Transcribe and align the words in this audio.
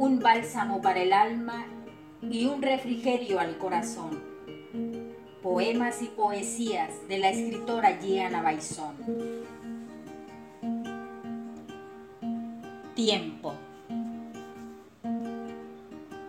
un 0.00 0.18
bálsamo 0.18 0.80
para 0.80 1.02
el 1.02 1.12
alma 1.12 1.66
y 2.22 2.46
un 2.46 2.62
refrigerio 2.62 3.38
al 3.38 3.58
corazón. 3.58 4.18
Poemas 5.42 6.00
y 6.00 6.06
poesías 6.06 7.06
de 7.06 7.18
la 7.18 7.28
escritora 7.28 8.00
Gianna 8.00 8.40
Baizón. 8.40 8.96
Tiempo. 12.94 13.52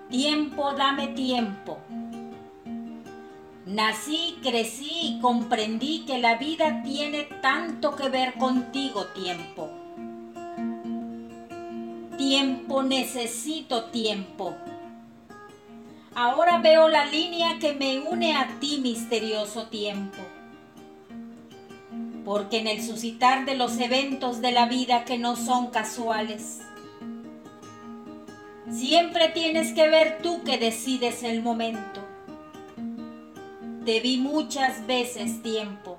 Tiempo, 0.10 0.74
dame 0.74 1.08
tiempo. 1.08 1.78
Nací, 3.66 4.38
crecí 4.44 5.16
y 5.16 5.20
comprendí 5.22 6.04
que 6.06 6.18
la 6.18 6.36
vida 6.36 6.84
tiene 6.84 7.24
tanto 7.42 7.96
que 7.96 8.10
ver 8.10 8.34
contigo, 8.34 9.06
tiempo. 9.16 9.81
Tiempo, 12.22 12.84
necesito 12.84 13.86
tiempo. 13.86 14.56
Ahora 16.14 16.60
veo 16.60 16.88
la 16.88 17.08
línea 17.08 17.58
que 17.60 17.74
me 17.74 17.98
une 17.98 18.36
a 18.38 18.60
ti, 18.60 18.78
misterioso 18.80 19.70
tiempo. 19.70 20.20
Porque 22.24 22.60
en 22.60 22.68
el 22.68 22.84
suscitar 22.84 23.46
de 23.46 23.56
los 23.56 23.80
eventos 23.80 24.40
de 24.40 24.52
la 24.52 24.68
vida 24.68 25.04
que 25.04 25.18
no 25.18 25.36
son 25.36 25.72
casuales, 25.72 26.60
siempre 28.70 29.30
tienes 29.30 29.74
que 29.74 29.90
ver 29.90 30.20
tú 30.22 30.44
que 30.44 30.60
decides 30.60 31.24
el 31.24 31.42
momento. 31.42 32.02
Te 33.84 34.00
vi 34.00 34.18
muchas 34.18 34.86
veces 34.86 35.42
tiempo 35.42 35.98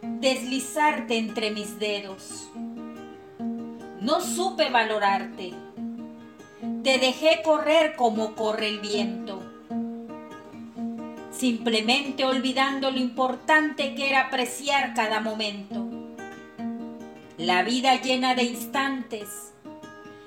deslizarte 0.00 1.18
entre 1.18 1.50
mis 1.50 1.78
dedos. 1.78 2.48
No 4.00 4.20
supe 4.20 4.70
valorarte 4.70 5.54
te 6.86 6.98
dejé 6.98 7.42
correr 7.42 7.96
como 7.96 8.36
corre 8.36 8.68
el 8.68 8.78
viento, 8.78 9.42
simplemente 11.32 12.24
olvidando 12.24 12.92
lo 12.92 12.98
importante 12.98 13.96
que 13.96 14.08
era 14.08 14.28
apreciar 14.28 14.94
cada 14.94 15.18
momento. 15.18 15.84
La 17.38 17.64
vida 17.64 18.00
llena 18.00 18.36
de 18.36 18.44
instantes 18.44 19.52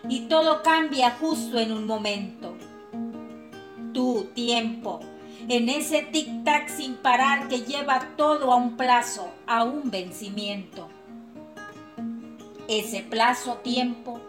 y 0.10 0.28
todo 0.28 0.62
cambia 0.62 1.12
justo 1.12 1.60
en 1.60 1.72
un 1.72 1.88
momento. 1.88 2.58
Tu 3.94 4.26
tiempo, 4.36 5.00
en 5.48 5.70
ese 5.70 6.12
tic-tac 6.12 6.68
sin 6.68 6.96
parar 6.96 7.48
que 7.48 7.62
lleva 7.62 8.06
todo 8.18 8.52
a 8.52 8.58
un 8.58 8.76
plazo, 8.76 9.32
a 9.48 9.64
un 9.64 9.90
vencimiento. 9.90 10.90
Ese 12.70 13.02
plazo 13.02 13.56
tiempo 13.56 14.22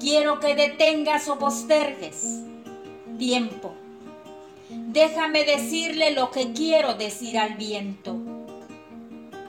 Quiero 0.00 0.40
que 0.40 0.56
detengas 0.56 1.28
o 1.28 1.38
postergues. 1.38 2.42
Tiempo. 3.18 3.72
Déjame 4.68 5.44
decirle 5.44 6.10
lo 6.10 6.32
que 6.32 6.52
quiero 6.52 6.94
decir 6.94 7.38
al 7.38 7.54
viento. 7.54 8.16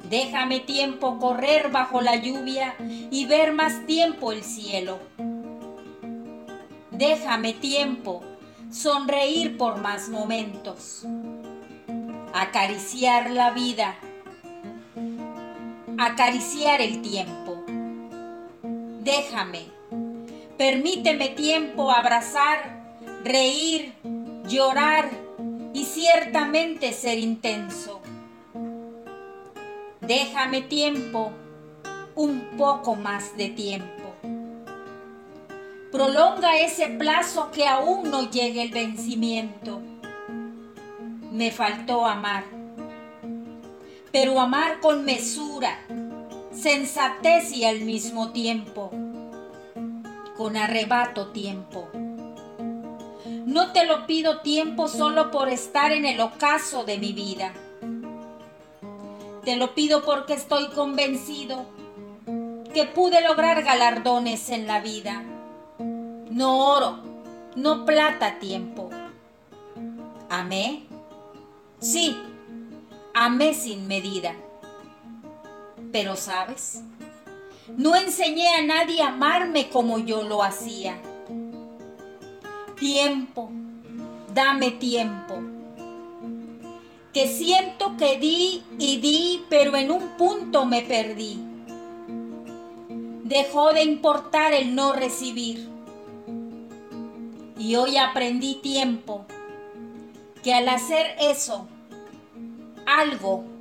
Déjame 0.08 0.60
tiempo 0.60 1.18
correr 1.18 1.72
bajo 1.72 2.02
la 2.02 2.18
lluvia 2.18 2.76
y 3.10 3.26
ver 3.26 3.54
más 3.54 3.88
tiempo 3.88 4.32
el 4.32 4.44
cielo. 4.44 5.00
Déjame 6.92 7.54
tiempo 7.54 8.22
sonreír 8.70 9.58
por 9.58 9.82
más 9.82 10.10
momentos. 10.10 11.04
Acariciar 12.32 13.32
la 13.32 13.50
vida. 13.52 13.96
Acariciar 15.98 16.80
el 16.80 17.02
tiempo. 17.02 17.43
Déjame 19.04 19.74
Permíteme 20.58 21.30
tiempo 21.30 21.92
abrazar, 21.92 22.96
reír, 23.24 23.94
llorar 24.48 25.10
y 25.74 25.84
ciertamente 25.84 26.94
ser 26.94 27.18
intenso. 27.18 28.00
Déjame 30.00 30.62
tiempo, 30.62 31.32
un 32.16 32.56
poco 32.56 32.96
más 32.96 33.36
de 33.36 33.50
tiempo. 33.50 34.14
Prolonga 35.92 36.58
ese 36.58 36.88
plazo 36.88 37.50
que 37.52 37.68
aún 37.68 38.12
no 38.12 38.30
llegue 38.30 38.62
el 38.62 38.72
vencimiento. 38.72 39.82
Me 41.32 41.52
faltó 41.52 42.06
amar, 42.06 42.44
pero 44.12 44.40
amar 44.40 44.80
con 44.82 45.04
mesura, 45.04 45.80
sensatez 46.54 47.52
y 47.52 47.66
al 47.66 47.82
mismo 47.82 48.32
tiempo 48.32 48.92
con 50.38 50.58
arrebato 50.58 51.28
tiempo. 51.28 51.90
No 53.46 53.72
te 53.72 53.86
lo 53.86 54.08
pido 54.08 54.40
tiempo 54.42 54.88
solo 54.88 55.32
por 55.32 55.50
estar 55.50 55.92
en 55.92 56.06
el 56.06 56.20
ocaso 56.20 56.84
de 56.86 56.98
mi 56.98 57.14
vida. 57.14 57.54
Te 59.44 59.58
lo 59.58 59.76
pido 59.76 60.04
porque 60.04 60.34
estoy 60.34 60.70
convencido 60.70 61.66
que 62.74 62.86
pude 62.86 63.22
lograr 63.22 63.64
galardones 63.64 64.50
en 64.50 64.66
la 64.66 64.80
vida. 64.80 65.24
No 66.30 66.74
oro, 66.74 67.00
no 67.56 67.86
plata 67.86 68.40
tiempo. 68.40 68.90
¿Amé? 70.30 70.84
Sí, 71.80 72.18
amé 73.14 73.54
sin 73.54 73.88
medida. 73.88 74.34
Pero 75.94 76.16
sabes, 76.16 76.82
no 77.78 77.96
enseñé 77.96 78.48
a 78.56 78.64
nadie 78.64 79.04
a 79.04 79.10
amarme 79.10 79.70
como 79.70 80.00
yo 80.00 80.24
lo 80.24 80.42
hacía. 80.42 81.00
Tiempo, 82.80 83.52
dame 84.34 84.72
tiempo. 84.72 85.36
Que 87.14 87.28
siento 87.28 87.96
que 87.96 88.18
di 88.18 88.64
y 88.80 88.98
di, 88.98 89.46
pero 89.50 89.76
en 89.76 89.92
un 89.92 90.18
punto 90.18 90.66
me 90.66 90.82
perdí. 90.82 91.40
Dejó 93.24 93.72
de 93.72 93.84
importar 93.84 94.52
el 94.52 94.74
no 94.74 94.94
recibir. 94.94 95.70
Y 97.60 97.76
hoy 97.76 97.98
aprendí 97.98 98.56
tiempo, 98.56 99.26
que 100.44 100.56
al 100.56 100.68
hacer 100.70 101.16
eso, 101.20 101.68
algo, 102.88 103.53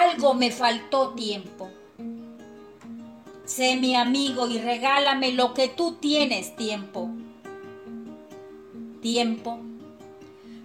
algo 0.00 0.34
me 0.34 0.50
faltó 0.50 1.10
tiempo. 1.10 1.70
Sé 3.44 3.76
mi 3.76 3.94
amigo 3.94 4.48
y 4.48 4.58
regálame 4.58 5.32
lo 5.32 5.52
que 5.52 5.68
tú 5.68 5.96
tienes 6.00 6.56
tiempo. 6.56 7.10
Tiempo. 9.02 9.60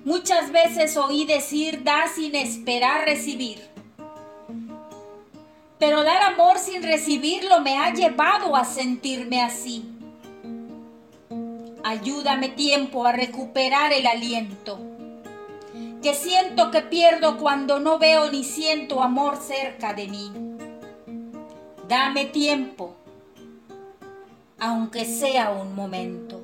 Muchas 0.05 0.51
veces 0.51 0.95
oí 0.95 1.25
decir 1.25 1.83
da 1.83 2.07
sin 2.07 2.35
esperar 2.35 3.05
recibir. 3.05 3.59
Pero 5.77 6.03
dar 6.03 6.23
amor 6.23 6.57
sin 6.57 6.83
recibirlo 6.83 7.59
me 7.61 7.77
ha 7.77 7.93
llevado 7.93 8.55
a 8.55 8.63
sentirme 8.63 9.41
así. 9.41 9.85
Ayúdame 11.83 12.49
tiempo 12.49 13.05
a 13.05 13.11
recuperar 13.11 13.91
el 13.93 14.07
aliento. 14.07 14.79
Que 16.01 16.13
siento 16.13 16.71
que 16.71 16.81
pierdo 16.81 17.37
cuando 17.37 17.79
no 17.79 17.99
veo 17.99 18.31
ni 18.31 18.43
siento 18.43 19.03
amor 19.03 19.37
cerca 19.37 19.93
de 19.93 20.07
mí. 20.07 20.31
Dame 21.89 22.25
tiempo, 22.25 22.95
aunque 24.59 25.05
sea 25.05 25.51
un 25.51 25.75
momento. 25.75 26.38